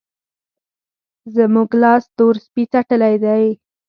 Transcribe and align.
زموږ 1.35 1.69
لاس 1.81 2.03
تور 2.17 2.35
سپي 2.45 2.63
څټلی 2.71 3.15
دی. 3.23 3.43